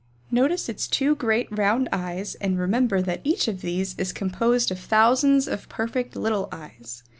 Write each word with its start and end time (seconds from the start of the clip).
Notice 0.31 0.67
its 0.67 0.87
two 0.87 1.13
great 1.15 1.47
round 1.55 1.87
eyes 1.93 2.33
and 2.41 2.57
remember 2.57 3.03
that 3.03 3.21
each 3.23 3.47
of 3.47 3.61
these 3.61 3.93
is 3.99 4.11
composed 4.11 4.71
of 4.71 4.79
thousands 4.79 5.47
of 5.47 5.69
perfect 5.69 6.15
little 6.15 6.49
eyes. 6.51 7.03